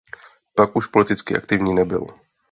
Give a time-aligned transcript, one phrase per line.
[0.55, 2.07] Pak už politicky aktivní nebyl.